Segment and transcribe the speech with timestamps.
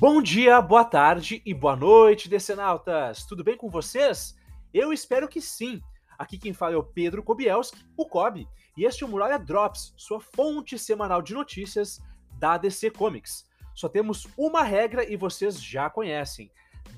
[0.00, 3.24] Bom dia, boa tarde e boa noite, decenautas!
[3.24, 4.36] Tudo bem com vocês?
[4.72, 5.82] Eu espero que sim.
[6.16, 8.46] Aqui quem fala é o Pedro Kobielski, o Kobe,
[8.76, 12.00] e este é o Muralha Drops, sua fonte semanal de notícias
[12.38, 13.44] da DC Comics.
[13.74, 16.48] Só temos uma regra e vocês já conhecem: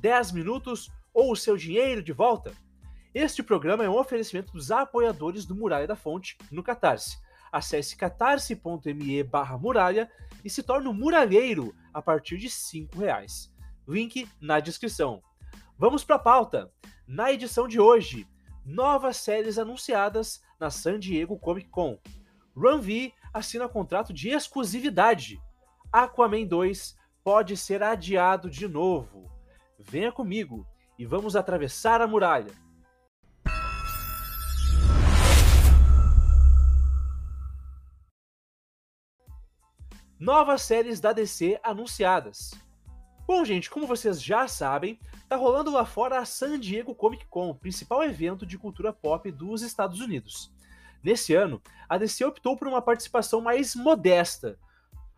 [0.02, 2.52] 10 minutos ou o seu dinheiro de volta.
[3.14, 7.16] Este programa é um oferecimento dos apoiadores do Muralha da Fonte no Catarse.
[7.52, 10.10] Acesse catarse.me barra muralha
[10.44, 13.52] e se torne um muralheiro a partir de R$ reais.
[13.86, 15.22] Link na descrição.
[15.76, 16.70] Vamos para a pauta.
[17.06, 18.28] Na edição de hoje,
[18.64, 21.98] novas séries anunciadas na San Diego Comic Con.
[22.54, 25.40] Run V assina contrato de exclusividade.
[25.92, 29.30] Aquaman 2 pode ser adiado de novo.
[29.78, 30.66] Venha comigo
[30.98, 32.52] e vamos atravessar a muralha.
[40.20, 42.50] Novas séries da DC anunciadas.
[43.26, 47.54] Bom, gente, como vocês já sabem, tá rolando lá fora a San Diego Comic Con,
[47.54, 50.52] principal evento de cultura pop dos Estados Unidos.
[51.02, 54.58] Nesse ano, a DC optou por uma participação mais modesta,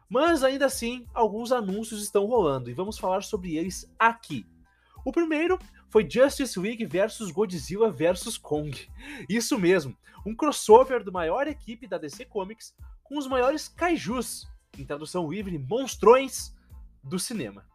[0.08, 4.46] mas ainda assim, alguns anúncios estão rolando e vamos falar sobre eles aqui.
[5.04, 5.58] O primeiro
[5.90, 8.88] foi Justice League vs Godzilla vs Kong.
[9.28, 14.46] Isso mesmo, um crossover do maior equipe da DC Comics com os maiores kaijus,
[14.78, 16.54] em tradução livre, monstrões
[17.02, 17.66] do cinema.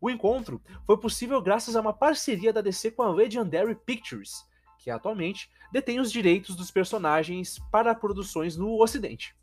[0.00, 4.44] O encontro foi possível graças a uma parceria da DC com a Legendary Pictures,
[4.78, 9.34] que atualmente detém os direitos dos personagens para produções no Ocidente.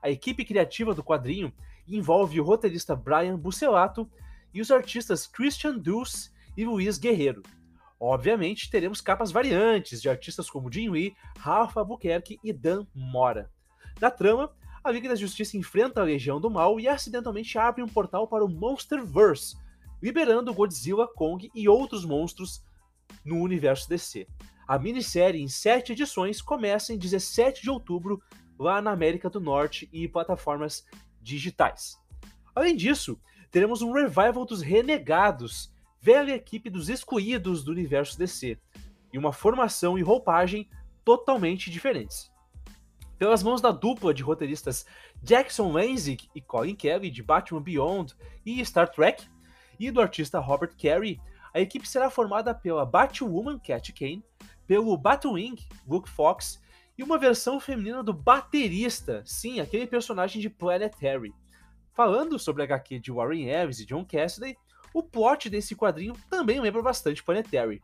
[0.00, 1.52] A equipe criativa do quadrinho
[1.86, 4.10] envolve o roteirista Brian Bucelato
[4.54, 7.42] e os artistas Christian Dulce e Luiz Guerreiro.
[7.98, 13.50] Obviamente, teremos capas variantes de artistas como Jim Lee, Rafa Albuquerque e Dan Mora.
[14.00, 14.54] Na trama,
[14.86, 18.44] a Liga da Justiça enfrenta a Legião do Mal e acidentalmente abre um portal para
[18.44, 19.56] o Monsterverse,
[20.00, 22.64] liberando Godzilla, Kong e outros monstros
[23.24, 24.28] no universo DC.
[24.66, 28.22] A minissérie, em sete edições, começa em 17 de outubro
[28.56, 30.86] lá na América do Norte e plataformas
[31.20, 31.98] digitais.
[32.54, 33.20] Além disso,
[33.50, 38.56] teremos um revival dos Renegados, velha equipe dos excluídos do universo DC,
[39.12, 40.70] e uma formação e roupagem
[41.04, 42.30] totalmente diferentes
[43.18, 44.86] pelas mãos da dupla de roteiristas
[45.22, 49.26] Jackson Lanzig e Colin Kelly de Batman Beyond e Star Trek,
[49.78, 51.20] e do artista Robert Carey,
[51.52, 54.24] a equipe será formada pela Batwoman Cat Kane,
[54.66, 55.56] pelo Batwing
[55.86, 56.60] Luke Fox
[56.98, 61.34] e uma versão feminina do baterista, sim, aquele personagem de Planetary.
[61.92, 64.56] Falando sobre a HQ de Warren Ellis e John Cassidy,
[64.92, 67.82] o plot desse quadrinho também lembra bastante Planetary.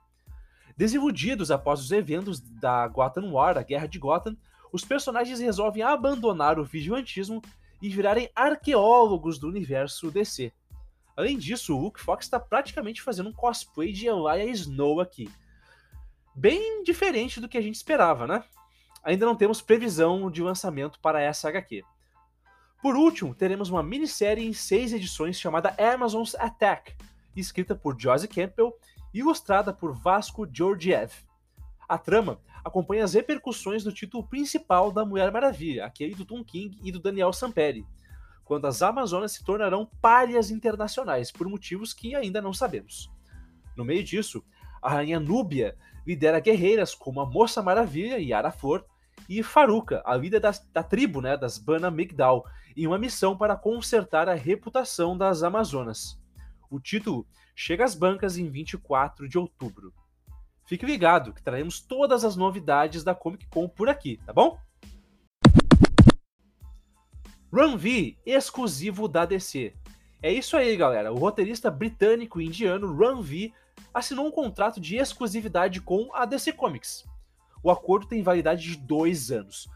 [0.76, 4.36] Desiludidos após os eventos da Gotham War, a Guerra de Gotham,
[4.72, 7.42] os personagens resolvem abandonar o vigilantismo
[7.80, 10.52] e virarem arqueólogos do universo DC.
[11.14, 15.30] Além disso, o Luke Fox está praticamente fazendo um cosplay de Elia Snow aqui.
[16.34, 18.42] Bem diferente do que a gente esperava, né?
[19.04, 21.84] Ainda não temos previsão de lançamento para essa HQ.
[22.80, 26.96] Por último, teremos uma minissérie em seis edições chamada Amazon's Attack,
[27.36, 28.72] escrita por Josie Campbell
[29.12, 31.12] e ilustrada por Vasco Georgiev.
[31.92, 36.78] A trama acompanha as repercussões do título principal da Mulher Maravilha, aquele do Tom King
[36.82, 37.86] e do Daniel Samperi,
[38.46, 43.12] quando as Amazonas se tornarão párias internacionais, por motivos que ainda não sabemos.
[43.76, 44.42] No meio disso,
[44.80, 45.76] a rainha Núbia
[46.06, 48.86] lidera guerreiras como a Moça Maravilha, Yara Flor,
[49.28, 53.54] e Faruka, a líder da, da tribo né, das Bana Migdal, em uma missão para
[53.54, 56.18] consertar a reputação das Amazonas.
[56.70, 59.92] O título chega às bancas em 24 de outubro.
[60.72, 64.58] Fique ligado que traremos todas as novidades da Comic Con por aqui, tá bom?
[67.52, 69.74] Run V, exclusivo da DC.
[70.22, 71.12] É isso aí, galera.
[71.12, 73.52] O roteirista britânico e indiano Run V
[73.92, 77.04] assinou um contrato de exclusividade com a DC Comics.
[77.62, 79.68] O acordo tem validade de dois anos.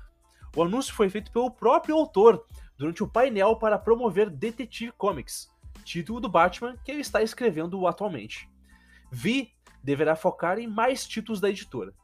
[0.56, 2.46] O anúncio foi feito pelo próprio autor
[2.78, 5.50] durante o painel para promover Detective Comics,
[5.84, 8.48] título do Batman que ele está escrevendo atualmente.
[9.12, 9.55] Vi
[9.86, 11.94] deverá focar em mais títulos da editora.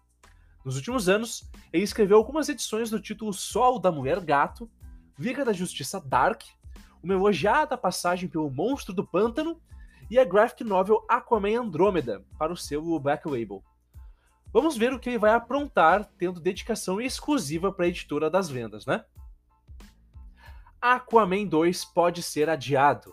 [0.64, 4.70] Nos últimos anos, ele escreveu algumas edições do título Sol da Mulher Gato,
[5.18, 6.42] Liga da Justiça Dark,
[7.02, 9.60] uma elogiada passagem pelo Monstro do Pântano
[10.08, 13.64] e a graphic novel Aquaman Andrômeda para o selo Black Label.
[14.52, 18.86] Vamos ver o que ele vai aprontar, tendo dedicação exclusiva para a editora das vendas,
[18.86, 19.04] né?
[20.80, 23.12] Aquaman 2 pode ser adiado.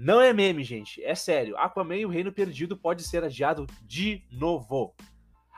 [0.00, 1.02] Não é meme, gente.
[1.02, 1.56] É sério.
[1.58, 4.94] Aquaman e o Reino Perdido pode ser adiado de novo.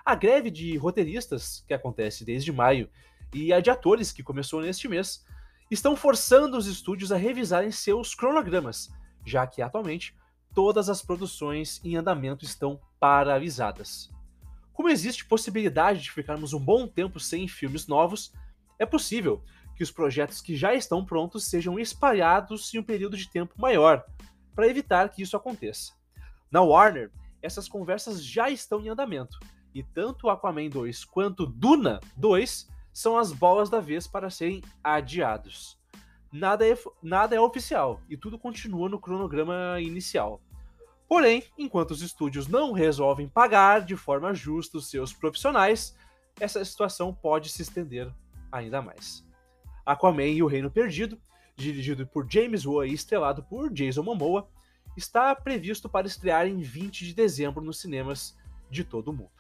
[0.03, 2.89] A greve de roteiristas, que acontece desde maio,
[3.35, 5.27] e a de atores, que começou neste mês,
[5.71, 8.91] estão forçando os estúdios a revisarem seus cronogramas,
[9.27, 10.17] já que atualmente
[10.55, 14.11] todas as produções em andamento estão paralisadas.
[14.73, 18.33] Como existe possibilidade de ficarmos um bom tempo sem filmes novos,
[18.79, 19.45] é possível
[19.77, 24.05] que os projetos que já estão prontos sejam espalhados em um período de tempo maior,
[24.55, 25.93] para evitar que isso aconteça.
[26.51, 27.11] Na Warner,
[27.43, 29.39] essas conversas já estão em andamento,
[29.75, 35.79] e tanto Aquaman 2 quanto Duna 2 são as bolas da vez para serem adiados.
[36.33, 40.41] Nada é, nada é oficial e tudo continua no cronograma inicial.
[41.09, 45.97] Porém, enquanto os estúdios não resolvem pagar de forma justa os seus profissionais,
[46.39, 48.13] essa situação pode se estender
[48.53, 49.27] ainda mais.
[49.85, 51.21] Aquaman e o Reino Perdido,
[51.61, 54.49] dirigido por James Wan e estrelado por Jason Momoa,
[54.97, 58.37] está previsto para estrear em 20 de dezembro nos cinemas
[58.71, 59.31] de todo o mundo.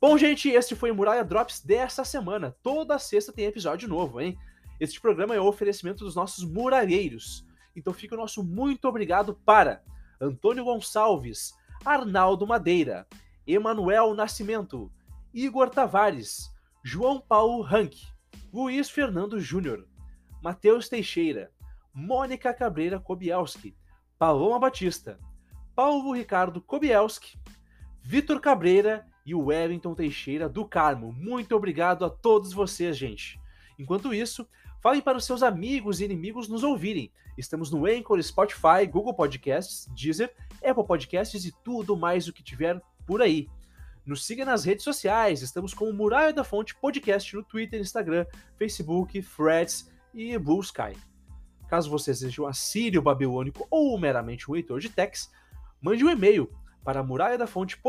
[0.00, 2.54] Bom, gente, este foi o Muralha Drops dessa semana.
[2.62, 4.36] Toda sexta tem episódio novo, hein?
[4.78, 7.46] Este programa é o oferecimento dos nossos muralheiros.
[7.74, 9.82] Então fica o nosso muito obrigado para
[10.20, 13.06] Antônio Gonçalves, Arnaldo Madeira,
[13.46, 14.90] Emanuel Nascimento,
[15.32, 16.50] Igor Tavares,
[16.82, 17.94] João Paulo Rank,
[18.52, 19.86] Luiz Fernando Júnior,
[20.42, 21.50] Matheus Teixeira,
[21.92, 23.76] Mônica Cabreira Kobielski,
[24.18, 25.18] Paloma Batista,
[25.74, 27.38] Paulo Ricardo Kobielski,
[28.02, 31.12] Vitor Cabreira e o Wellington Teixeira do Carmo.
[31.12, 33.40] Muito obrigado a todos vocês, gente.
[33.78, 34.46] Enquanto isso,
[34.84, 37.10] falem para os seus amigos e inimigos nos ouvirem.
[37.38, 40.30] Estamos no Anchor, Spotify, Google Podcasts, Deezer,
[40.62, 43.48] Apple Podcasts e tudo mais o que tiver por aí.
[44.04, 48.26] Nos siga nas redes sociais, estamos com o Muralha da Fonte Podcast no Twitter, Instagram,
[48.58, 50.94] Facebook, Threads e Blue Sky.
[51.66, 55.30] Caso você seja um assírio babilônico ou meramente um leitor de text,
[55.80, 56.52] mande um e-mail
[56.84, 57.80] para muralha da fonte.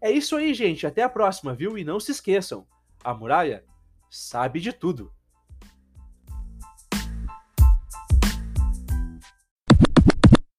[0.00, 0.84] É isso aí, gente.
[0.88, 1.78] Até a próxima, viu?
[1.78, 2.66] E não se esqueçam,
[3.04, 3.64] a muralha
[4.10, 5.12] sabe de tudo.